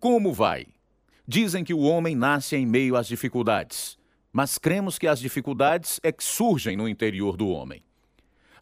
[0.00, 0.66] Como vai?
[1.28, 3.98] Dizem que o homem nasce em meio às dificuldades,
[4.32, 7.84] mas cremos que as dificuldades é que surgem no interior do homem.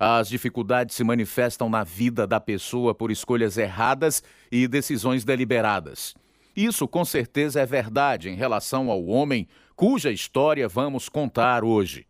[0.00, 4.20] As dificuldades se manifestam na vida da pessoa por escolhas erradas
[4.50, 6.12] e decisões deliberadas.
[6.56, 9.46] Isso com certeza é verdade em relação ao homem
[9.76, 12.04] cuja história vamos contar hoje.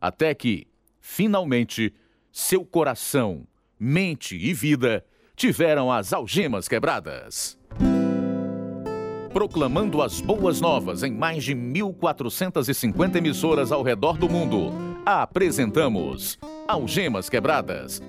[0.00, 0.66] Até que,
[1.00, 1.94] finalmente,
[2.32, 3.46] seu coração,
[3.78, 5.06] mente e vida
[5.36, 7.56] tiveram as algemas quebradas.
[9.34, 14.72] Proclamando as boas novas em mais de 1.450 emissoras ao redor do mundo,
[15.04, 18.00] apresentamos Algemas Quebradas.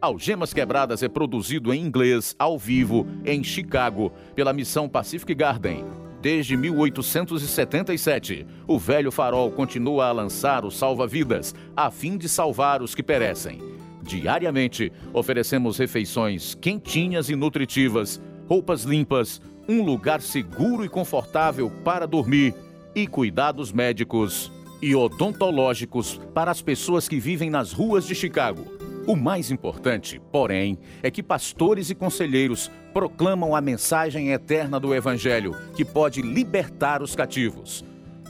[0.00, 5.84] Algemas Quebradas é produzido em inglês, ao vivo, em Chicago, pela missão Pacific Garden.
[6.20, 12.94] Desde 1877, o velho farol continua a lançar o salva-vidas, a fim de salvar os
[12.94, 13.60] que perecem.
[14.00, 22.54] Diariamente, oferecemos refeições quentinhas e nutritivas, roupas limpas, um lugar seguro e confortável para dormir
[22.94, 28.64] e cuidados médicos e odontológicos para as pessoas que vivem nas ruas de Chicago.
[29.06, 35.56] O mais importante, porém, é que pastores e conselheiros proclamam a mensagem eterna do Evangelho,
[35.74, 37.84] que pode libertar os cativos.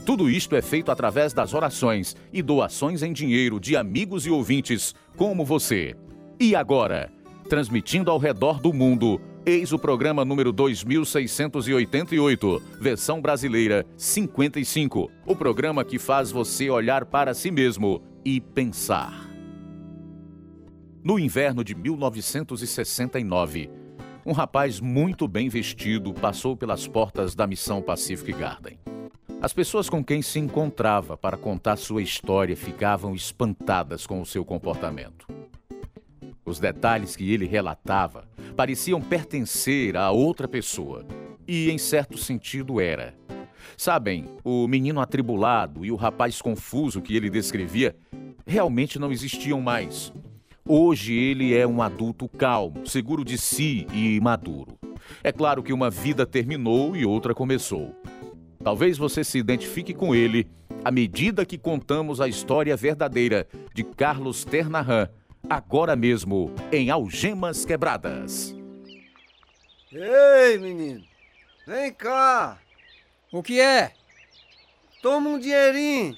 [0.05, 4.95] Tudo isto é feito através das orações e doações em dinheiro de amigos e ouvintes
[5.15, 5.95] como você.
[6.39, 7.11] E agora,
[7.47, 15.11] transmitindo ao redor do mundo, eis o programa número 2688, versão brasileira 55.
[15.25, 19.29] O programa que faz você olhar para si mesmo e pensar.
[21.03, 23.69] No inverno de 1969,
[24.25, 28.79] um rapaz muito bem vestido passou pelas portas da missão Pacific Garden.
[29.41, 34.45] As pessoas com quem se encontrava para contar sua história ficavam espantadas com o seu
[34.45, 35.32] comportamento.
[36.45, 41.05] Os detalhes que ele relatava pareciam pertencer a outra pessoa,
[41.47, 43.13] e em certo sentido era.
[43.77, 47.95] Sabem, o menino atribulado e o rapaz confuso que ele descrevia
[48.45, 50.13] realmente não existiam mais.
[50.67, 54.77] Hoje ele é um adulto calmo, seguro de si e maduro.
[55.23, 57.95] É claro que uma vida terminou e outra começou.
[58.63, 60.47] Talvez você se identifique com ele
[60.83, 65.09] à medida que contamos a história verdadeira de Carlos Ternahan,
[65.49, 68.55] agora mesmo em Algemas Quebradas.
[69.91, 71.03] Ei, menino,
[71.67, 72.57] vem cá.
[73.31, 73.93] O que é?
[75.01, 76.17] Toma um dinheirinho.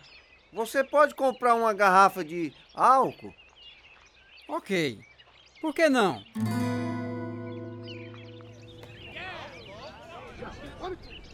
[0.53, 3.33] Você pode comprar uma garrafa de álcool?
[4.47, 4.99] Ok.
[5.59, 6.23] Por que não?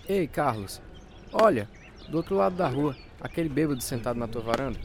[0.07, 0.81] Ei, Carlos.
[1.31, 1.69] Olha,
[2.09, 4.79] do outro lado da rua, aquele bêbado sentado na tua varanda.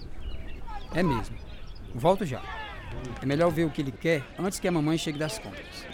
[0.95, 1.37] É mesmo.
[1.95, 2.66] Volto já.
[3.23, 5.87] É melhor ver o que ele quer antes que a mamãe chegue das compras.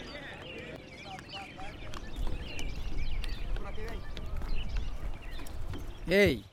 [6.09, 6.45] Ei,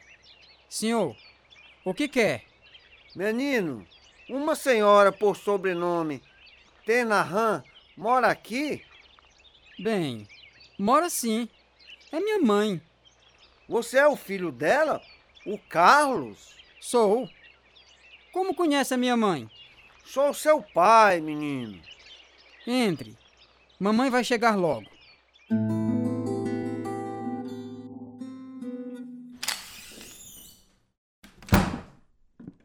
[0.69, 1.15] senhor,
[1.83, 2.43] o que quer?
[3.15, 3.85] Menino,
[4.29, 6.21] uma senhora por sobrenome
[6.85, 7.63] Tenahan
[7.95, 8.83] mora aqui?
[9.77, 10.27] Bem,
[10.77, 11.49] mora sim.
[12.11, 12.81] É minha mãe.
[13.67, 15.01] Você é o filho dela?
[15.45, 16.55] O Carlos?
[16.79, 17.29] Sou.
[18.31, 19.49] Como conhece a minha mãe?
[20.11, 21.79] Sou seu pai, menino.
[22.65, 23.15] Entre.
[23.79, 24.89] Mamãe vai chegar logo.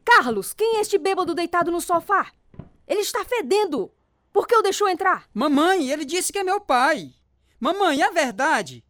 [0.03, 2.31] Carlos, quem é este bêbado deitado no sofá?
[2.87, 3.91] Ele está fedendo.
[4.33, 5.29] Por que o deixou entrar?
[5.31, 7.13] Mamãe, ele disse que é meu pai.
[7.59, 8.83] Mamãe, é verdade.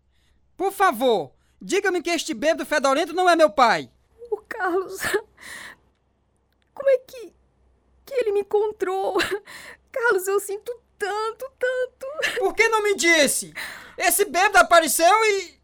[0.56, 3.92] Por favor, diga-me que este bêbado fedorento não é meu pai.
[4.32, 5.02] O Carlos.
[6.74, 7.36] Como é que.
[8.06, 9.18] Que ele me encontrou?
[9.92, 12.40] Carlos, eu sinto tanto, tanto.
[12.40, 13.54] Por que não me disse?
[13.98, 15.56] Esse bêbado apareceu e.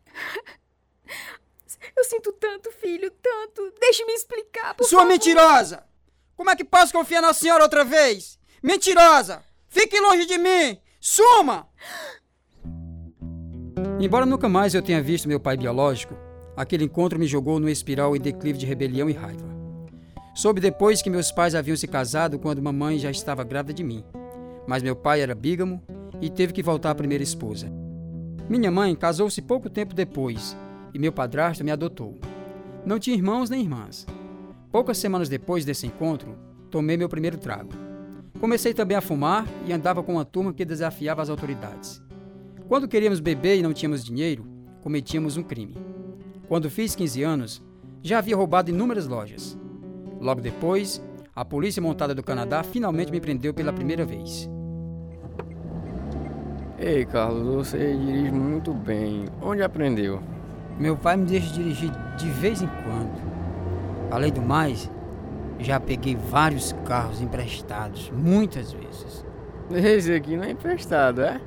[1.95, 3.73] Eu sinto tanto, filho, tanto.
[3.79, 5.11] Deixe-me explicar, por Sua favor.
[5.11, 5.83] mentirosa!
[6.35, 8.39] Como é que posso confiar na senhora outra vez?
[8.63, 9.43] Mentirosa!
[9.67, 10.81] Fique longe de mim!
[10.99, 11.67] Suma!
[13.99, 16.15] Embora nunca mais eu tenha visto meu pai biológico,
[16.55, 19.60] aquele encontro me jogou numa espiral em declive de rebelião e raiva.
[20.33, 24.03] Soube depois que meus pais haviam se casado quando mamãe já estava grávida de mim,
[24.65, 25.81] mas meu pai era bígamo
[26.21, 27.71] e teve que voltar à primeira esposa.
[28.49, 30.55] Minha mãe casou-se pouco tempo depois
[30.93, 32.17] e meu padrasto me adotou.
[32.85, 34.07] Não tinha irmãos nem irmãs.
[34.71, 36.37] Poucas semanas depois desse encontro,
[36.69, 37.71] tomei meu primeiro trago.
[38.39, 42.01] Comecei também a fumar e andava com uma turma que desafiava as autoridades.
[42.69, 44.47] Quando queríamos beber e não tínhamos dinheiro,
[44.81, 45.75] cometíamos um crime.
[46.47, 47.61] Quando fiz 15 anos,
[48.01, 49.57] já havia roubado inúmeras lojas.
[50.21, 51.01] Logo depois,
[51.35, 54.47] a polícia montada do Canadá finalmente me prendeu pela primeira vez.
[56.77, 59.25] Ei, Carlos, você dirige muito bem.
[59.41, 60.21] Onde aprendeu?
[60.77, 63.19] Meu pai me deixa dirigir de vez em quando.
[64.11, 64.91] Além do mais,
[65.57, 69.25] já peguei vários carros emprestados, muitas vezes.
[69.71, 71.41] Esse aqui não é emprestado, é?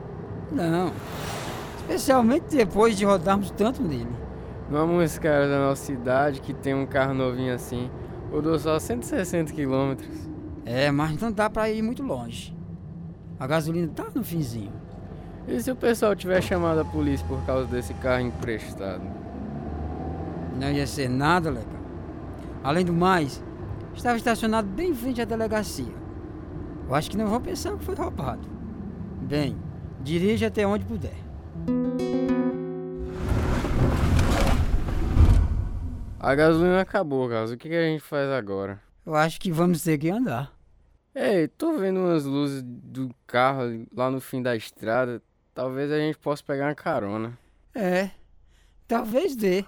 [0.51, 0.91] Não.
[1.79, 4.11] Especialmente depois de rodarmos tanto nele.
[4.69, 7.89] Vamos, cara da nossa cidade que tem um carro novinho assim.
[8.35, 10.29] Rodou só 160 quilômetros.
[10.67, 12.53] É, mas não dá pra ir muito longe.
[13.39, 14.73] A gasolina tá no finzinho.
[15.47, 19.05] E se o pessoal tiver chamado a polícia por causa desse carro emprestado?
[20.59, 21.81] Não ia ser nada legal.
[22.65, 23.41] Além do mais,
[23.95, 25.95] estava estacionado bem em frente à delegacia.
[26.89, 28.49] Eu acho que não vão pensar que foi roubado.
[29.23, 29.57] Bem,
[30.03, 31.15] dirija até onde puder.
[36.25, 37.51] A gasolina acabou, Carlos.
[37.51, 38.81] O que, que a gente faz agora?
[39.05, 40.51] Eu acho que vamos ter que andar.
[41.15, 45.21] Ei, tô vendo umas luzes do carro lá no fim da estrada.
[45.53, 47.39] Talvez a gente possa pegar uma carona.
[47.75, 48.09] É,
[48.89, 49.67] talvez dê.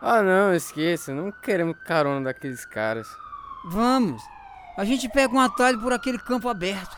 [0.00, 1.14] Ah, não, esqueça.
[1.14, 3.06] Não queremos carona daqueles caras.
[3.66, 4.22] Vamos.
[4.74, 6.96] A gente pega um atalho por aquele campo aberto.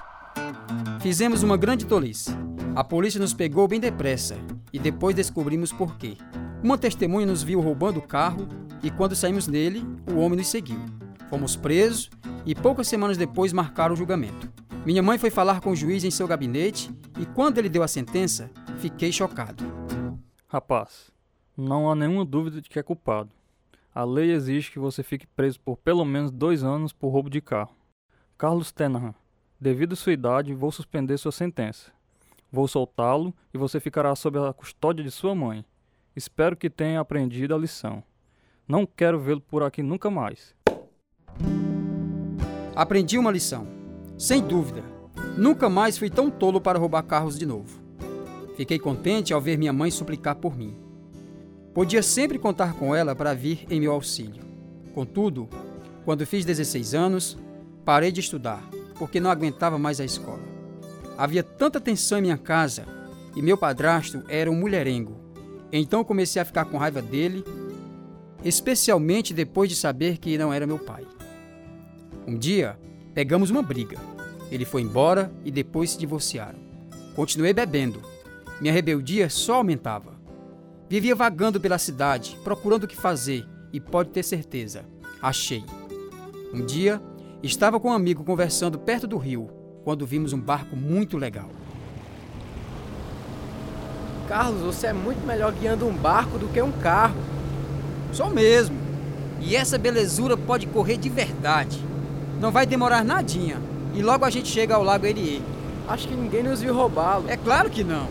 [1.01, 2.31] Fizemos uma grande tolice.
[2.77, 4.37] A polícia nos pegou bem depressa
[4.73, 6.17] e depois descobrimos por quê.
[6.63, 8.47] Uma testemunha nos viu roubando o carro
[8.83, 10.79] e quando saímos nele, o homem nos seguiu.
[11.31, 12.11] Fomos presos
[12.45, 14.53] e poucas semanas depois marcaram o julgamento.
[14.85, 17.89] Minha mãe foi falar com o juiz em seu gabinete e quando ele deu a
[17.89, 19.65] sentença, fiquei chocado.
[20.49, 21.11] Rapaz,
[21.57, 23.31] não há nenhuma dúvida de que é culpado.
[23.95, 27.41] A lei exige que você fique preso por pelo menos dois anos por roubo de
[27.41, 27.75] carro.
[28.37, 29.15] Carlos Tenahan,
[29.59, 31.91] devido à sua idade, vou suspender sua sentença.
[32.53, 35.65] Vou soltá-lo e você ficará sob a custódia de sua mãe.
[36.15, 38.03] Espero que tenha aprendido a lição.
[38.67, 40.55] Não quero vê-lo por aqui nunca mais.
[42.75, 43.67] Aprendi uma lição.
[44.19, 44.83] Sem dúvida.
[45.37, 47.81] Nunca mais fui tão tolo para roubar carros de novo.
[48.57, 50.77] Fiquei contente ao ver minha mãe suplicar por mim.
[51.73, 54.43] Podia sempre contar com ela para vir em meu auxílio.
[54.93, 55.49] Contudo,
[56.05, 57.39] quando fiz 16 anos,
[57.85, 58.69] parei de estudar,
[58.99, 60.43] porque não aguentava mais a escola.
[61.17, 62.85] Havia tanta tensão em minha casa
[63.37, 65.30] e meu padrasto era um mulherengo.
[65.73, 67.45] Então comecei a ficar com raiva dele,
[68.45, 71.07] especialmente depois de saber que não era meu pai.
[72.27, 72.79] Um dia,
[73.15, 73.99] pegamos uma briga.
[74.51, 76.59] Ele foi embora e depois se divorciaram.
[77.15, 78.03] Continuei bebendo.
[78.61, 80.19] Minha rebeldia só aumentava.
[80.89, 84.85] Vivia vagando pela cidade, procurando o que fazer, e pode ter certeza,
[85.23, 85.65] achei.
[86.53, 87.01] Um dia,
[87.43, 89.49] estava com um amigo conversando perto do rio,
[89.85, 91.49] quando vimos um barco muito legal.
[94.31, 97.17] Carlos, você é muito melhor guiando um barco do que um carro.
[98.13, 98.79] Só mesmo.
[99.41, 101.85] E essa belezura pode correr de verdade.
[102.41, 103.61] Não vai demorar nadinha.
[103.93, 105.43] E logo a gente chega ao Lago Erie.
[105.89, 107.25] Acho que ninguém nos viu roubá-lo.
[107.29, 108.07] É claro que não.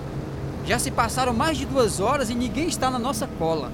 [0.65, 3.71] Já se passaram mais de duas horas e ninguém está na nossa cola.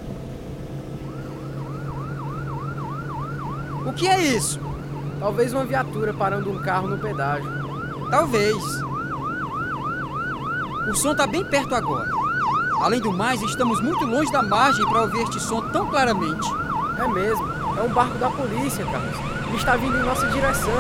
[3.88, 4.60] O que é isso?
[5.20, 7.50] Talvez uma viatura parando um carro no pedágio.
[8.12, 8.64] Talvez.
[10.92, 12.15] O som está bem perto agora.
[12.82, 16.48] Além do mais, estamos muito longe da margem para ouvir este som tão claramente.
[17.00, 17.46] É mesmo.
[17.78, 19.16] É um barco da polícia, Carlos.
[19.48, 20.72] Ele está vindo em nossa direção.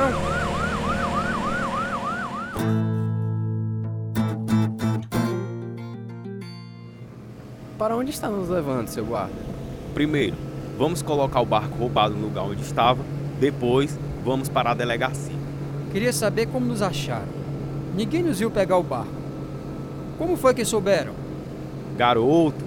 [7.77, 9.33] Para onde está nos levando, seu guarda?
[9.93, 10.35] Primeiro,
[10.77, 13.03] vamos colocar o barco roubado no lugar onde estava.
[13.39, 15.35] Depois, vamos para a delegacia.
[15.91, 17.27] Queria saber como nos acharam.
[17.95, 19.13] Ninguém nos viu pegar o barco.
[20.17, 21.24] Como foi que souberam?
[21.95, 22.65] Garoto,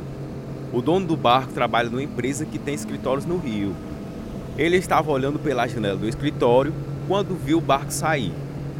[0.73, 3.75] o dono do barco trabalha numa empresa que tem escritórios no Rio.
[4.57, 6.73] Ele estava olhando pela janela do escritório
[7.07, 8.33] quando viu o barco sair.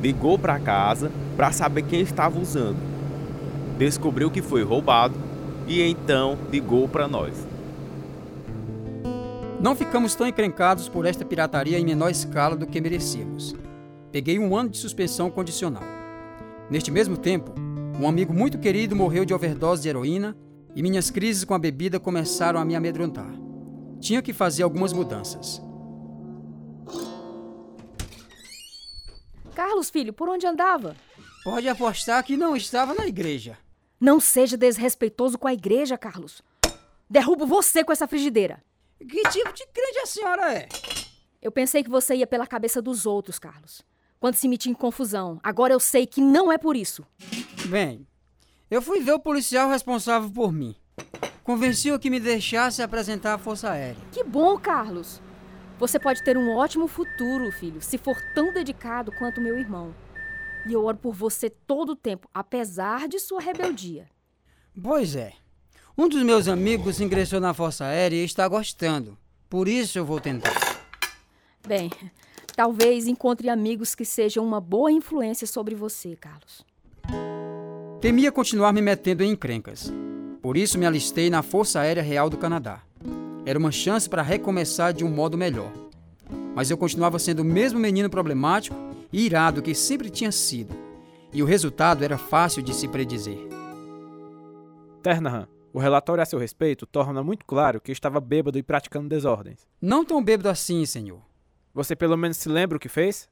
[0.03, 2.77] Ligou para casa para saber quem estava usando.
[3.79, 5.15] Descobriu que foi roubado
[5.67, 7.47] e então ligou para nós.
[9.61, 13.55] Não ficamos tão encrencados por esta pirataria em menor escala do que merecíamos.
[14.13, 15.83] Peguei um ano de suspensão condicional.
[16.71, 17.53] Neste mesmo tempo,
[17.99, 20.37] um amigo muito querido morreu de overdose de heroína
[20.75, 23.33] e minhas crises com a bebida começaram a me amedrontar.
[24.01, 25.61] Tinha que fazer algumas mudanças.
[29.55, 30.95] Carlos, filho, por onde andava?
[31.43, 33.59] Pode apostar que não estava na igreja.
[34.01, 36.41] Não seja desrespeitoso com a igreja, Carlos.
[37.11, 38.63] Derrubo você com essa frigideira.
[39.01, 40.69] Que tipo de crente a senhora é?
[41.43, 43.83] Eu pensei que você ia pela cabeça dos outros, Carlos.
[44.21, 45.41] Quando se metia em confusão.
[45.43, 47.05] Agora eu sei que não é por isso.
[47.67, 48.07] Bem,
[48.71, 50.75] eu fui ver o policial responsável por mim.
[51.43, 54.03] Convenci-o que me deixasse apresentar a Força Aérea.
[54.13, 55.21] Que bom, Carlos.
[55.79, 59.95] Você pode ter um ótimo futuro, filho, se for tão dedicado quanto meu irmão.
[60.67, 64.09] E eu oro por você todo o tempo, apesar de sua rebeldia.
[64.83, 65.33] Pois é.
[65.97, 69.17] Um dos meus amigos ingressou na Força Aérea e está gostando.
[69.49, 70.55] Por isso eu vou tentar.
[71.67, 71.91] Bem,
[72.55, 76.68] talvez encontre amigos que sejam uma boa influência sobre você, Carlos.
[78.01, 79.93] Temia continuar me metendo em encrencas.
[80.41, 82.81] Por isso me alistei na Força Aérea Real do Canadá.
[83.45, 85.73] Era uma chance para recomeçar de um modo melhor.
[86.55, 88.77] Mas eu continuava sendo o mesmo menino problemático
[89.13, 90.77] e irado que sempre tinha sido.
[91.33, 93.39] E o resultado era fácil de se predizer.
[95.03, 99.67] Ternahan, o relatório a seu respeito torna muito claro que estava bêbado e praticando desordens.
[99.83, 101.21] Não tão bêbado assim, senhor.
[101.75, 103.29] Você pelo menos se lembra o que fez?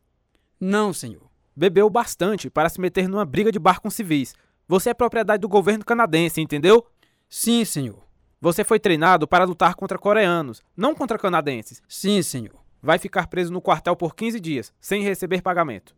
[0.59, 1.31] Não, senhor.
[1.55, 4.35] Bebeu bastante para se meter numa briga de bar com civis.
[4.69, 6.85] Você é propriedade do governo canadense, entendeu?
[7.29, 8.05] Sim, senhor.
[8.41, 11.81] Você foi treinado para lutar contra coreanos, não contra canadenses.
[11.89, 12.57] Sim, senhor.
[12.83, 15.95] Vai ficar preso no quartel por 15 dias, sem receber pagamento.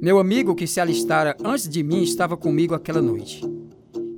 [0.00, 3.42] Meu amigo que se alistara antes de mim estava comigo aquela noite.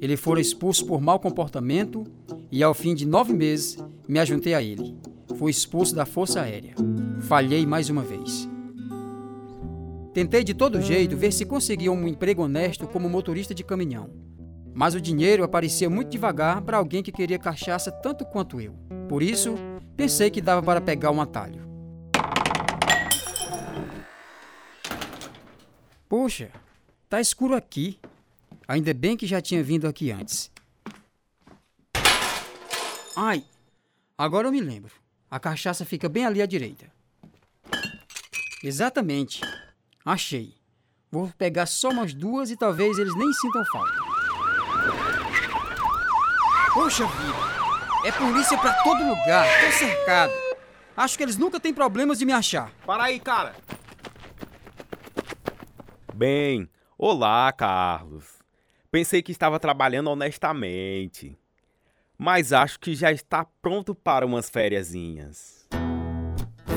[0.01, 2.05] Ele fora expulso por mau comportamento
[2.53, 4.97] e, ao fim de nove meses, me ajuntei a ele.
[5.37, 6.75] Fui expulso da Força Aérea.
[7.23, 8.49] Falhei mais uma vez.
[10.17, 14.09] Tentei de todo jeito ver se conseguia um emprego honesto como motorista de caminhão.
[14.75, 18.73] Mas o dinheiro aparecia muito devagar para alguém que queria cachaça tanto quanto eu.
[19.11, 19.57] Por isso,
[19.95, 21.69] pensei que dava para pegar um atalho.
[26.09, 26.51] Puxa,
[27.11, 27.99] tá escuro aqui.
[28.67, 30.51] Ainda bem que já tinha vindo aqui antes.
[33.15, 33.45] Ai,
[34.17, 34.95] agora eu me lembro.
[35.31, 36.91] A cachaça fica bem ali à direita.
[38.65, 39.43] Exatamente.
[40.07, 40.55] Achei.
[41.11, 43.93] Vou pegar só umas duas e talvez eles nem sintam falta.
[46.73, 48.07] Poxa vida!
[48.07, 49.45] É polícia pra todo lugar.
[49.65, 50.33] Tô cercado.
[50.97, 52.71] Acho que eles nunca têm problemas de me achar.
[52.87, 53.57] Para aí, cara!
[56.15, 58.27] Bem, olá, Carlos.
[58.93, 61.37] Pensei que estava trabalhando honestamente.
[62.17, 65.67] Mas acho que já está pronto para umas fériasinhas.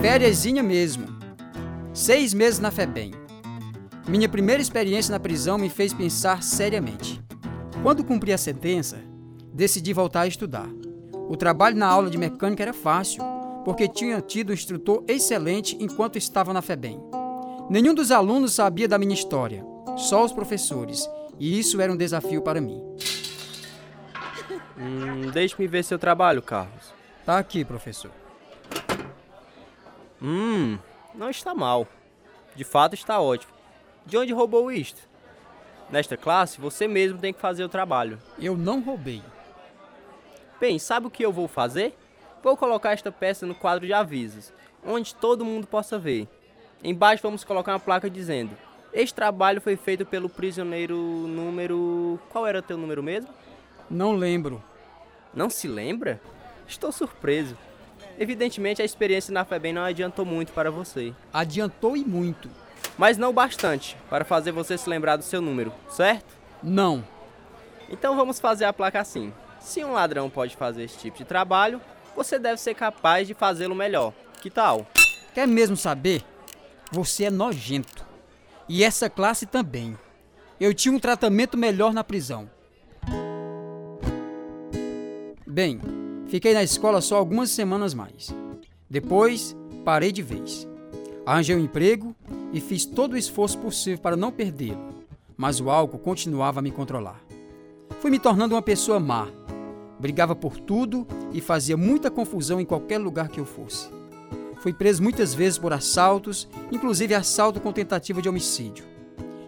[0.01, 1.28] Fériasinha mesmo.
[2.00, 3.12] Seis meses na FEBEM.
[4.08, 7.22] Minha primeira experiência na prisão me fez pensar seriamente.
[7.84, 9.01] Quando cumpri a sentença,
[9.53, 10.70] decidi voltar a estudar.
[11.27, 13.22] O trabalho na aula de mecânica era fácil,
[13.65, 17.01] porque tinha tido um instrutor excelente enquanto estava na FEBEM.
[17.70, 19.62] Nenhum dos alunos sabia da minha história,
[19.98, 21.06] só os professores,
[21.38, 22.82] e isso era um desafio para mim.
[24.77, 26.94] Hum, Deixe-me ver seu trabalho, Carlos.
[27.25, 28.12] Tá aqui, professor.
[30.22, 30.77] Hum,
[31.13, 31.88] não está mal.
[32.56, 33.54] De fato está ótimo.
[34.06, 35.08] De onde roubou isto?
[35.89, 38.20] Nesta classe, você mesmo tem que fazer o trabalho.
[38.38, 39.22] Eu não roubei.
[40.60, 41.98] Bem, sabe o que eu vou fazer?
[42.44, 44.54] Vou colocar esta peça no quadro de avisos,
[44.86, 46.28] onde todo mundo possa ver.
[46.84, 48.56] Embaixo vamos colocar uma placa dizendo:
[48.94, 52.20] Este trabalho foi feito pelo prisioneiro número.
[52.30, 53.30] Qual era teu número mesmo?
[53.89, 54.63] Não lembro.
[55.34, 56.22] Não se lembra?
[56.68, 57.58] Estou surpreso.
[58.20, 61.14] Evidentemente a experiência na FEBEM não adiantou muito para você.
[61.32, 62.50] Adiantou e muito.
[62.98, 66.36] Mas não bastante para fazer você se lembrar do seu número, certo?
[66.62, 67.02] Não.
[67.90, 69.32] Então vamos fazer a placa assim.
[69.62, 71.80] Se um ladrão pode fazer esse tipo de trabalho,
[72.14, 74.14] você deve ser capaz de fazê-lo melhor.
[74.42, 74.86] Que tal?
[75.34, 76.22] Quer mesmo saber?
[76.92, 78.06] Você é nojento.
[78.68, 79.98] E essa classe também.
[80.60, 82.50] Eu tinha um tratamento melhor na prisão.
[85.48, 85.80] Bem,
[86.29, 88.33] fiquei na escola só algumas semanas mais.
[88.89, 90.67] Depois, parei de vez.
[91.25, 92.15] Arranjei um emprego
[92.53, 94.79] e fiz todo o esforço possível para não perdê-lo,
[95.38, 97.21] mas o álcool continuava a me controlar.
[98.00, 99.27] Fui me tornando uma pessoa má.
[100.00, 103.89] Brigava por tudo e fazia muita confusão em qualquer lugar que eu fosse.
[104.59, 108.86] Fui preso muitas vezes por assaltos, inclusive assalto com tentativa de homicídio.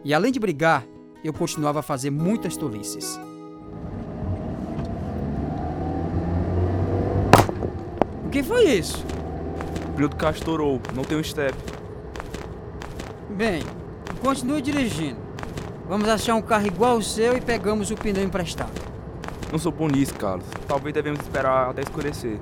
[0.04, 0.86] E além de brigar,
[1.24, 3.20] eu continuava a fazer muitas tolices.
[8.32, 9.06] Que foi isso?
[9.90, 11.54] O pneu do carro estourou, não tem um step.
[13.30, 13.62] Bem,
[14.22, 15.20] continue dirigindo.
[15.88, 18.72] Vamos achar um carro igual ao seu e pegamos o pneu emprestado.
[19.52, 20.46] Não sou bom nisso, Carlos.
[20.66, 22.40] Talvez devemos esperar até escurecer.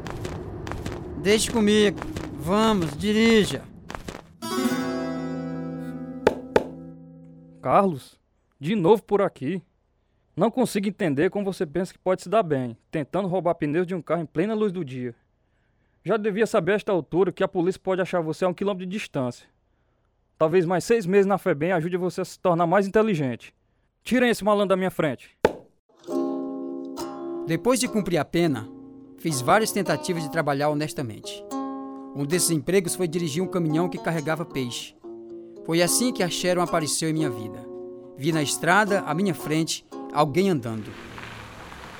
[1.17, 2.00] Deixe comigo.
[2.38, 3.63] Vamos, dirija.
[7.62, 8.19] Carlos,
[8.60, 9.62] de novo por aqui.
[10.36, 13.96] Não consigo entender como você pensa que pode se dar bem, tentando roubar pneus de
[13.96, 15.13] um carro em plena luz do dia.
[16.03, 18.86] Já devia saber a esta altura que a polícia pode achar você a um quilômetro
[18.86, 19.46] de distância.
[20.38, 23.53] Talvez mais seis meses na FEBEM ajude você a se tornar mais inteligente.
[24.03, 25.38] Tirem esse malandro da minha frente.
[27.46, 28.70] Depois de cumprir a pena,
[29.18, 31.44] fiz várias tentativas de trabalhar honestamente.
[32.15, 34.96] Um desses empregos foi dirigir um caminhão que carregava peixe.
[35.65, 37.60] Foi assim que a Sharon apareceu em minha vida.
[38.18, 40.91] Vi na estrada, à minha frente, alguém andando.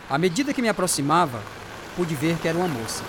[0.10, 1.42] À medida que me aproximava,
[1.96, 3.04] pude ver que era uma moça.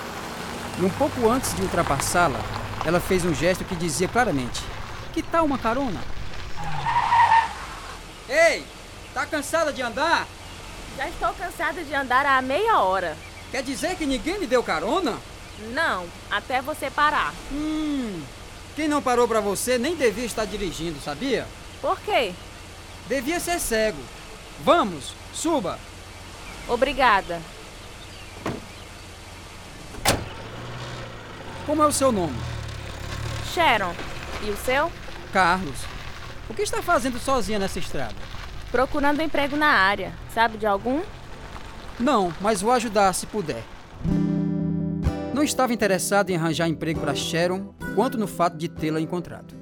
[0.80, 2.40] E um pouco antes de ultrapassá-la,
[2.86, 4.62] ela fez um gesto que dizia claramente:
[5.12, 6.00] Que tal uma carona?
[8.26, 8.64] Ei,
[9.12, 10.26] tá cansada de andar?
[10.96, 13.14] Já estou cansada de andar há meia hora.
[13.50, 15.18] Quer dizer que ninguém lhe deu carona?
[15.74, 17.34] Não, até você parar.
[17.52, 18.22] Hum,
[18.74, 21.46] quem não parou pra você nem devia estar dirigindo, sabia?
[21.82, 22.32] Por quê?
[23.06, 24.00] Devia ser cego.
[24.64, 25.78] Vamos, suba.
[26.66, 27.42] Obrigada.
[31.66, 32.36] Como é o seu nome?
[33.52, 33.92] Sharon.
[34.42, 34.90] E o seu?
[35.32, 35.78] Carlos.
[36.48, 38.14] O que está fazendo sozinha nessa estrada?
[38.70, 40.12] Procurando emprego na área.
[40.32, 41.02] Sabe de algum?
[41.98, 43.62] Não, mas vou ajudar se puder.
[45.34, 49.54] Não estava interessado em arranjar emprego para Sharon, quanto no fato de tê-la encontrado.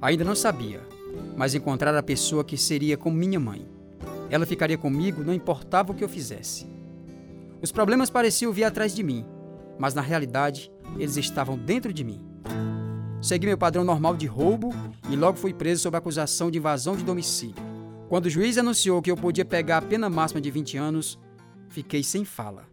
[0.00, 0.80] Ainda não sabia,
[1.36, 3.68] mas encontrar a pessoa que seria como minha mãe.
[4.30, 6.66] Ela ficaria comigo, não importava o que eu fizesse.
[7.60, 9.26] Os problemas pareciam vir atrás de mim,
[9.78, 12.20] mas na realidade eles estavam dentro de mim.
[13.20, 14.70] Segui meu padrão normal de roubo
[15.10, 17.56] e logo fui preso sob acusação de invasão de domicílio.
[18.08, 21.18] Quando o juiz anunciou que eu podia pegar a pena máxima de 20 anos,
[21.68, 22.64] fiquei sem fala.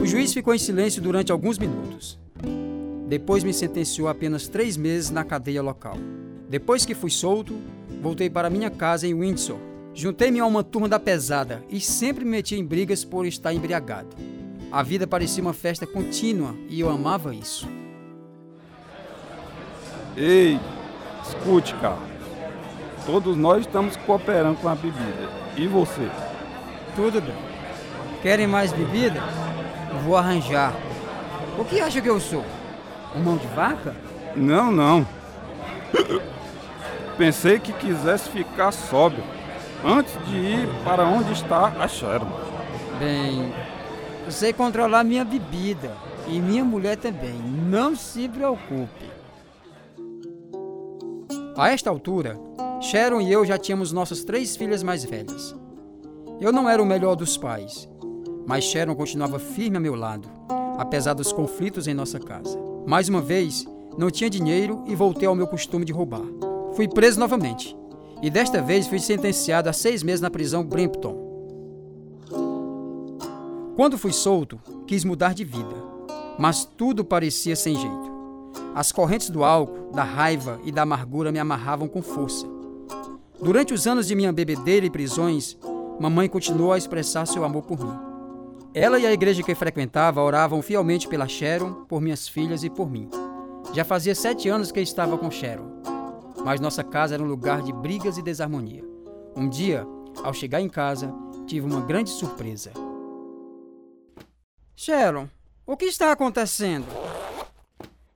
[0.00, 2.18] O juiz ficou em silêncio durante alguns minutos.
[3.08, 5.96] Depois me sentenciou a apenas três meses na cadeia local.
[6.48, 7.58] Depois que fui solto,
[8.00, 9.58] voltei para minha casa em Windsor.
[9.92, 14.14] Juntei-me a uma turma da pesada e sempre me metia em brigas por estar embriagado.
[14.70, 17.66] A vida parecia uma festa contínua e eu amava isso.
[20.14, 20.60] Ei,
[21.26, 21.98] escute, cara.
[23.06, 25.30] Todos nós estamos cooperando com a bebida.
[25.56, 26.10] E você?
[26.94, 27.34] Tudo bem.
[28.20, 29.22] Querem mais bebida?
[30.04, 30.74] Vou arranjar.
[31.58, 32.44] O que acha que eu sou?
[33.16, 33.96] Um mão de vaca?
[34.36, 35.06] Não, não.
[37.16, 39.24] Pensei que quisesse ficar sóbrio
[39.84, 42.28] antes de ir para onde está a Sharon.
[42.98, 43.52] Bem,
[44.28, 45.90] eu sei controlar minha bebida
[46.26, 47.32] e minha mulher também.
[47.66, 49.06] Não se preocupe.
[51.56, 52.38] A esta altura,
[52.78, 55.56] Sharon e eu já tínhamos nossas três filhas mais velhas.
[56.38, 57.88] Eu não era o melhor dos pais,
[58.46, 60.28] mas Sharon continuava firme a meu lado,
[60.76, 62.60] apesar dos conflitos em nossa casa.
[62.86, 66.26] Mais uma vez, não tinha dinheiro e voltei ao meu costume de roubar.
[66.74, 67.74] Fui preso novamente,
[68.22, 71.27] e desta vez fui sentenciado a seis meses na prisão Brimpton.
[73.78, 75.76] Quando fui solto, quis mudar de vida,
[76.36, 78.10] mas tudo parecia sem jeito.
[78.74, 82.44] As correntes do álcool, da raiva e da amargura me amarravam com força.
[83.40, 85.56] Durante os anos de minha bebedeira e prisões,
[86.00, 87.96] mamãe continuou a expressar seu amor por mim.
[88.74, 92.90] Ela e a igreja que frequentava oravam fielmente pela Sharon, por minhas filhas e por
[92.90, 93.08] mim.
[93.72, 95.70] Já fazia sete anos que estava com Sharon,
[96.44, 98.84] mas nossa casa era um lugar de brigas e desarmonia.
[99.36, 99.86] Um dia,
[100.24, 101.14] ao chegar em casa,
[101.46, 102.72] tive uma grande surpresa.
[104.80, 105.28] Sharon,
[105.66, 106.86] o que está acontecendo?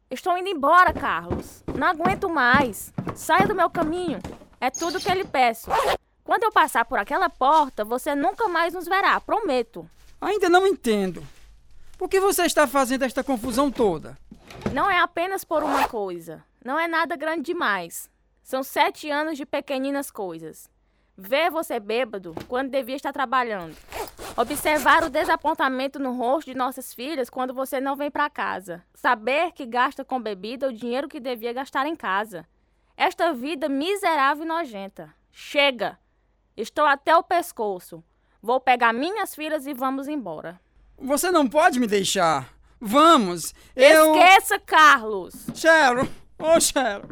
[0.09, 1.65] Estou indo embora, Carlos.
[1.77, 2.93] Não aguento mais.
[3.17, 4.21] Saia do meu caminho.
[4.61, 5.69] É tudo que eu lhe peço.
[6.23, 9.91] Quando eu passar por aquela porta, você nunca mais nos verá, prometo.
[10.21, 11.27] Ainda não entendo.
[11.99, 14.17] Por que você está fazendo esta confusão toda?
[14.73, 16.45] Não é apenas por uma coisa.
[16.65, 18.09] Não é nada grande demais.
[18.41, 20.71] São sete anos de pequeninas coisas.
[21.25, 23.77] Ver você bêbado quando devia estar trabalhando.
[24.37, 28.83] Observar o desapontamento no rosto de nossas filhas quando você não vem para casa.
[28.93, 32.45] Saber que gasta com bebida o dinheiro que devia gastar em casa.
[32.97, 35.15] Esta vida miserável e nojenta.
[35.31, 35.97] Chega!
[36.57, 38.03] Estou até o pescoço.
[38.43, 40.61] Vou pegar minhas filhas e vamos embora.
[40.99, 42.53] Você não pode me deixar.
[42.81, 43.55] Vamos!
[43.77, 44.17] Eu.
[44.17, 45.35] Esqueça, Carlos!
[45.55, 46.09] Sharon!
[46.37, 47.11] Ô, oh, Sharon!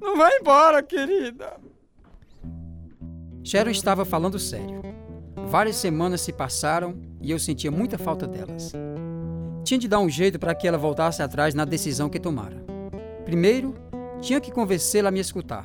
[0.00, 1.58] Não vai embora, querida!
[3.42, 4.80] Sharon estava falando sério.
[5.48, 8.72] Várias semanas se passaram e eu sentia muita falta delas.
[9.64, 12.64] Tinha de dar um jeito para que ela voltasse atrás na decisão que tomara.
[13.24, 13.74] Primeiro,
[14.20, 15.64] tinha que convencê-la a me escutar.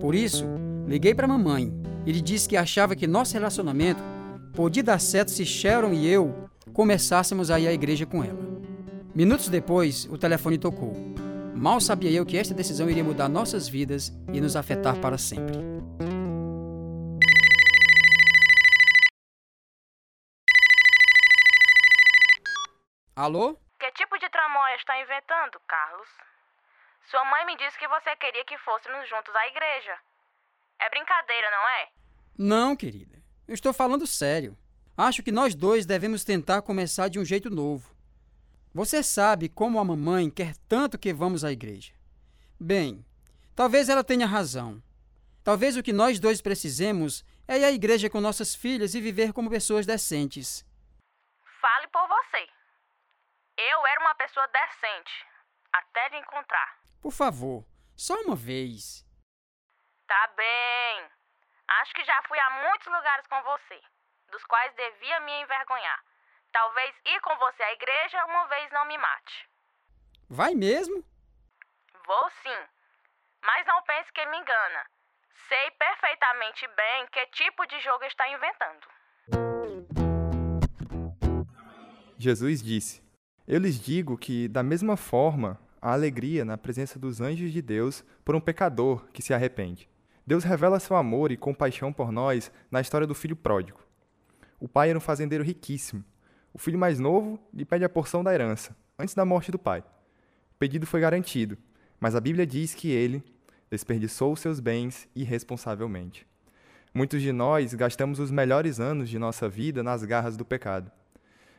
[0.00, 0.44] Por isso,
[0.86, 1.72] liguei para a mamãe
[2.04, 4.02] e lhe disse que achava que nosso relacionamento
[4.52, 6.34] podia dar certo se Sharon e eu
[6.72, 8.38] começássemos a ir à igreja com ela.
[9.14, 10.94] Minutos depois, o telefone tocou.
[11.54, 15.75] Mal sabia eu que esta decisão iria mudar nossas vidas e nos afetar para sempre.
[23.16, 23.56] Alô?
[23.80, 26.08] Que tipo de tramóia está inventando, Carlos?
[27.10, 29.98] Sua mãe me disse que você queria que fôssemos juntos à igreja.
[30.78, 31.88] É brincadeira, não é?
[32.38, 33.16] Não, querida.
[33.48, 34.54] Eu estou falando sério.
[34.94, 37.90] Acho que nós dois devemos tentar começar de um jeito novo.
[38.74, 41.94] Você sabe como a mamãe quer tanto que vamos à igreja.
[42.60, 43.02] Bem,
[43.54, 44.82] talvez ela tenha razão.
[45.42, 49.32] Talvez o que nós dois precisemos é ir à igreja com nossas filhas e viver
[49.32, 50.66] como pessoas decentes.
[51.62, 52.55] Fale por você.
[53.58, 55.26] Eu era uma pessoa decente,
[55.72, 56.78] até de encontrar.
[57.00, 57.64] Por favor,
[57.96, 59.04] só uma vez.
[60.06, 61.10] Tá bem.
[61.80, 63.80] Acho que já fui a muitos lugares com você,
[64.30, 66.04] dos quais devia me envergonhar.
[66.52, 69.48] Talvez ir com você à igreja uma vez não me mate.
[70.28, 71.04] Vai mesmo?
[72.06, 72.68] Vou sim.
[73.42, 74.86] Mas não pense que me engana.
[75.48, 78.86] Sei perfeitamente bem que tipo de jogo está inventando.
[82.18, 83.05] Jesus disse:
[83.46, 88.04] Eu lhes digo que, da mesma forma, há alegria na presença dos anjos de Deus
[88.24, 89.88] por um pecador que se arrepende.
[90.26, 93.78] Deus revela seu amor e compaixão por nós na história do filho pródigo.
[94.58, 96.04] O pai era um fazendeiro riquíssimo.
[96.52, 99.80] O filho mais novo lhe pede a porção da herança, antes da morte do pai.
[99.80, 101.56] O pedido foi garantido,
[102.00, 103.22] mas a Bíblia diz que ele
[103.70, 106.26] desperdiçou seus bens irresponsavelmente.
[106.92, 110.90] Muitos de nós gastamos os melhores anos de nossa vida nas garras do pecado.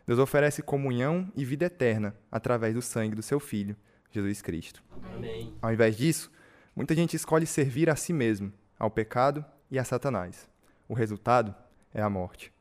[0.07, 3.75] Deus oferece comunhão e vida eterna através do sangue do seu Filho,
[4.09, 4.81] Jesus Cristo.
[5.13, 5.53] Amém.
[5.61, 6.31] Ao invés disso,
[6.73, 10.49] muita gente escolhe servir a si mesmo, ao pecado e a Satanás.
[10.87, 11.53] O resultado
[11.93, 12.53] é a morte.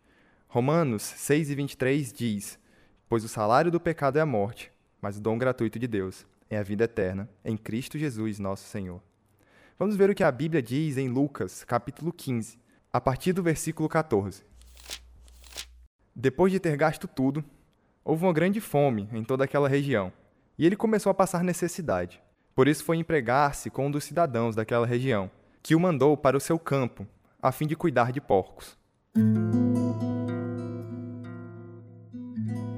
[0.49, 2.59] Romanos 6 e 23 diz:
[3.09, 6.59] Pois o salário do pecado é a morte, mas o dom gratuito de Deus é
[6.59, 9.01] a vida eterna em Cristo Jesus, nosso Senhor.
[9.79, 12.59] Vamos ver o que a Bíblia diz em Lucas, capítulo 15,
[12.93, 14.43] a partir do versículo 14.
[16.19, 17.45] Depois de ter gasto tudo,
[18.03, 20.11] houve uma grande fome em toda aquela região,
[20.59, 22.23] e ele começou a passar necessidade.
[22.55, 25.31] Por isso foi empregar-se com um dos cidadãos daquela região,
[25.63, 27.07] que o mandou para o seu campo,
[27.41, 28.79] a fim de cuidar de porcos.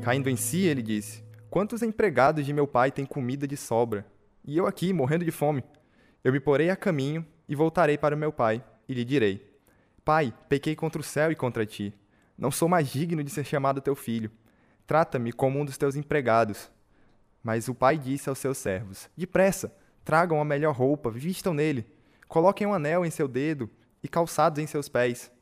[0.02, 4.04] Caindo em si, ele disse: Quantos empregados de meu pai têm comida de sobra?
[4.44, 5.62] E eu aqui, morrendo de fome.
[6.24, 9.48] Eu me porei a caminho e voltarei para meu pai, e lhe direi:
[10.04, 11.94] Pai, pequei contra o céu e contra ti.
[12.38, 14.30] Não sou mais digno de ser chamado teu filho.
[14.86, 16.70] Trata-me como um dos teus empregados.
[17.42, 19.74] Mas o pai disse aos seus servos: Depressa,
[20.04, 21.84] tragam a melhor roupa, vistam nele.
[22.28, 23.68] Coloquem um anel em seu dedo
[24.02, 25.32] e calçados em seus pés.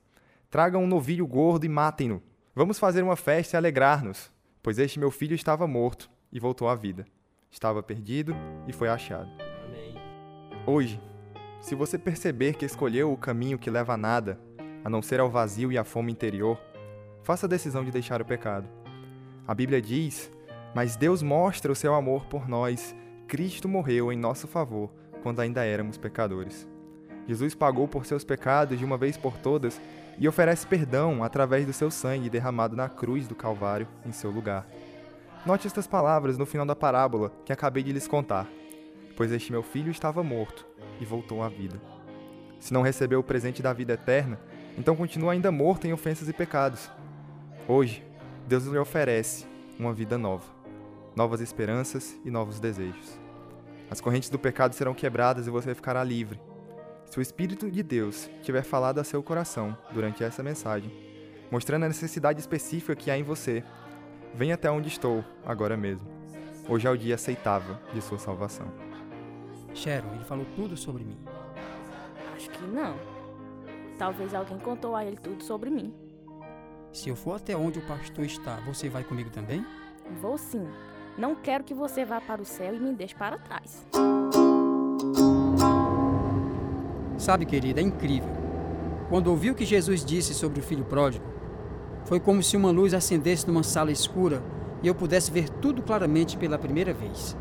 [0.48, 2.22] Tragam um novilho gordo e matem-no.
[2.54, 4.30] Vamos fazer uma festa e alegrar-nos,
[4.62, 7.04] pois este meu filho estava morto e voltou à vida.
[7.50, 8.34] Estava perdido
[8.66, 9.28] e foi achado.
[9.64, 9.94] Amém.
[10.66, 11.00] Hoje,
[11.60, 14.40] se você perceber que escolheu o caminho que leva a nada,
[14.84, 16.58] a não ser ao vazio e à fome interior,
[17.26, 18.68] faça a decisão de deixar o pecado.
[19.48, 20.30] A Bíblia diz:
[20.72, 22.94] Mas Deus mostra o seu amor por nós.
[23.26, 24.92] Cristo morreu em nosso favor
[25.24, 26.68] quando ainda éramos pecadores.
[27.26, 29.80] Jesus pagou por seus pecados de uma vez por todas
[30.16, 34.64] e oferece perdão através do seu sangue derramado na cruz do Calvário em seu lugar.
[35.44, 38.46] Note estas palavras no final da parábola que acabei de lhes contar.
[39.16, 40.64] Pois este meu filho estava morto
[41.00, 41.80] e voltou à vida.
[42.60, 44.38] Se não recebeu o presente da vida eterna,
[44.78, 46.88] então continua ainda morto em ofensas e pecados.
[47.68, 48.00] Hoje,
[48.46, 49.44] Deus lhe oferece
[49.76, 50.44] uma vida nova,
[51.16, 53.18] novas esperanças e novos desejos.
[53.90, 56.40] As correntes do pecado serão quebradas e você ficará livre.
[57.06, 60.92] Se o Espírito de Deus tiver falado a seu coração durante essa mensagem,
[61.50, 63.64] mostrando a necessidade específica que há em você,
[64.32, 66.06] venha até onde estou, agora mesmo.
[66.68, 68.70] Hoje é o dia aceitável de sua salvação.
[69.74, 71.18] Sharon, ele falou tudo sobre mim.
[72.36, 72.94] Acho que não.
[73.98, 76.05] Talvez alguém contou a ele tudo sobre mim.
[76.96, 79.62] Se eu for até onde o pastor está, você vai comigo também?
[80.18, 80.66] Vou sim.
[81.18, 83.86] Não quero que você vá para o céu e me deixe para trás.
[87.18, 88.30] Sabe, querida, é incrível.
[89.10, 91.26] Quando ouvi o que Jesus disse sobre o filho pródigo,
[92.06, 94.42] foi como se uma luz acendesse numa sala escura
[94.82, 97.36] e eu pudesse ver tudo claramente pela primeira vez.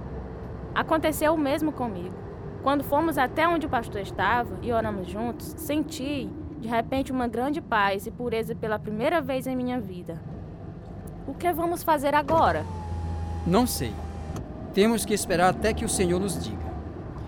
[0.73, 2.13] Aconteceu o mesmo comigo.
[2.61, 6.29] Quando fomos até onde o pastor estava e oramos juntos, senti,
[6.65, 10.19] de repente, uma grande paz e pureza pela primeira vez em minha vida.
[11.27, 12.65] O que vamos fazer agora?
[13.45, 13.93] Não sei.
[14.73, 16.65] Temos que esperar até que o Senhor nos diga.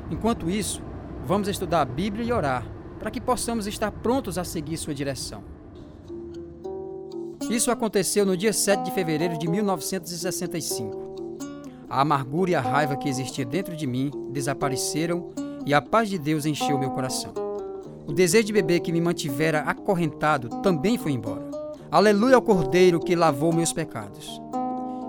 [0.10, 0.82] Enquanto isso,
[1.24, 2.66] vamos estudar a Bíblia e orar,
[3.00, 5.44] para que possamos estar prontos a seguir sua direção.
[7.48, 11.46] Isso aconteceu no dia 7 de fevereiro de 1965.
[11.88, 15.30] A amargura e a raiva que existia dentro de mim desapareceram
[15.64, 17.47] e a paz de Deus encheu meu coração.
[18.08, 21.52] O desejo de beber que me mantivera acorrentado também foi embora.
[21.92, 24.42] Aleluia ao Cordeiro que lavou meus pecados.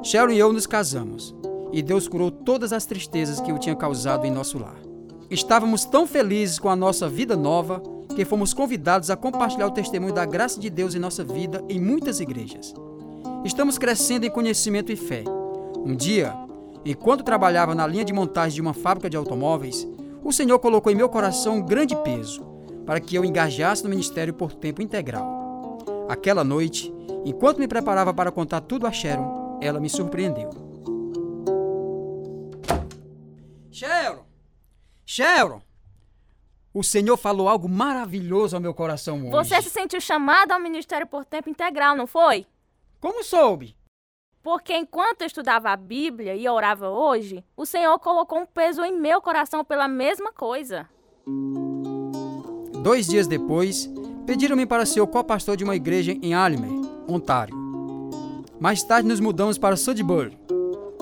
[0.02, 1.32] Sharon e eu nos casamos
[1.72, 4.74] e Deus curou todas as tristezas que eu tinha causado em nosso lar.
[5.30, 7.80] Estávamos tão felizes com a nossa vida nova
[8.16, 11.80] que fomos convidados a compartilhar o testemunho da graça de Deus em nossa vida em
[11.80, 12.74] muitas igrejas.
[13.44, 15.22] Estamos crescendo em conhecimento e fé.
[15.76, 16.34] Um dia,
[16.84, 19.86] enquanto trabalhava na linha de montagem de uma fábrica de automóveis,
[20.24, 22.57] o Senhor colocou em meu coração um grande peso
[22.88, 25.76] para que eu engajasse no ministério por tempo integral.
[26.08, 26.90] Aquela noite,
[27.22, 30.48] enquanto me preparava para contar tudo a Sharon, ela me surpreendeu.
[33.70, 34.24] Sharon!
[35.04, 35.60] Sharon!
[36.72, 39.32] O Senhor falou algo maravilhoso ao meu coração hoje.
[39.32, 42.46] Você se sentiu chamado ao ministério por tempo integral, não foi?
[42.98, 43.76] Como soube?
[44.42, 48.98] Porque enquanto eu estudava a Bíblia e orava hoje, o Senhor colocou um peso em
[48.98, 50.88] meu coração pela mesma coisa.
[52.82, 53.90] Dois dias depois,
[54.24, 56.70] pediram-me para ser o co-pastor de uma igreja em Alimer,
[57.08, 57.56] Ontário.
[58.60, 60.36] Mais tarde nos mudamos para Sudbury,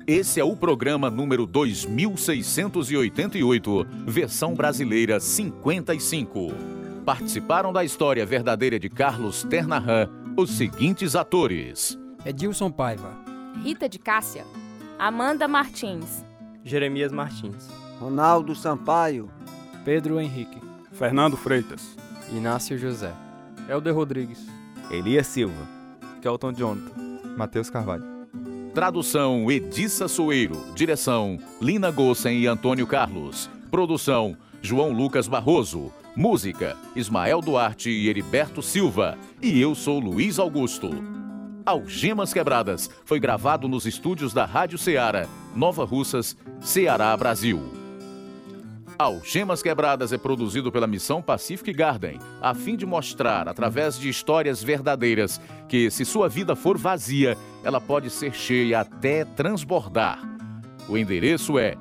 [0.07, 6.53] Esse é o programa número 2688, versão brasileira 55.
[7.05, 13.19] Participaram da história verdadeira de Carlos Ternahan os seguintes atores: Edilson Paiva,
[13.65, 14.45] Rita de Cássia,
[14.99, 16.25] Amanda Martins,
[16.63, 17.69] Jeremias Martins,
[18.01, 19.31] Ronaldo Sampaio,
[19.85, 20.61] Pedro Henrique,
[20.93, 21.97] Fernando Freitas,
[22.31, 23.13] Inácio José,
[23.69, 24.47] Helder Rodrigues,
[24.91, 25.67] Elias Silva,
[26.21, 28.05] Kelton Jonathan, Matheus Carvalho.
[28.75, 30.63] Tradução Edissa Soeiro.
[30.75, 33.49] Direção Lina Gossen e Antônio Carlos.
[33.71, 35.91] Produção João Lucas Barroso.
[36.15, 39.17] Música Ismael Duarte e Heriberto Silva.
[39.41, 40.91] E eu sou Luiz Augusto.
[41.65, 47.76] Algemas Quebradas foi gravado nos estúdios da Rádio Ceará, Nova Russas, Ceará, Brasil.
[48.99, 54.63] Algemas Quebradas é produzido pela Missão Pacific Garden, a fim de mostrar, através de histórias
[54.63, 60.19] verdadeiras, que se sua vida for vazia, ela pode ser cheia até transbordar.
[60.89, 61.77] O endereço é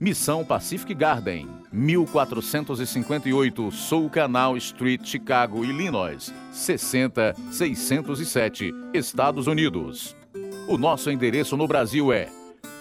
[0.00, 10.16] Missão Pacific Garden, 1458 Soul Canal Street, Chicago, Illinois, 60607, Estados Unidos.
[10.66, 12.28] O nosso endereço no Brasil é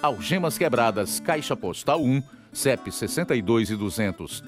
[0.02, 2.24] Algemas Quebradas, Caixa Postal 1,
[2.56, 4.42] CEP 62 e 200